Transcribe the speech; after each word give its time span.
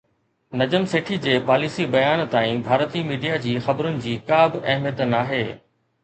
نجم 0.59 0.85
سيٺي 0.91 1.17
جي 1.25 1.33
پاليسي 1.49 1.83
بيان 1.95 2.23
تائين 2.35 2.63
ڀارتي 2.69 3.03
ميڊيا 3.09 3.35
جي 3.43 3.53
خبرن 3.67 3.99
جي 4.07 4.15
ڪا 4.31 4.39
به 4.55 4.63
اهميت 4.73 5.05
ناهي 5.13 5.43